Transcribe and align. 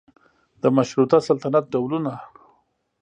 د 0.61 0.63
مشروطه 0.75 1.17
سلطنت 1.27 1.65
ډولونه 1.73 2.13